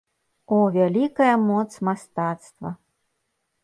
[0.55, 2.69] О, вялікая моц мастацтва!